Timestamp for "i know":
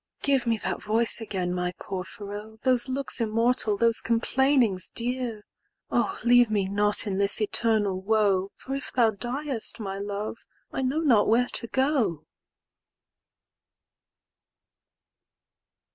10.73-11.01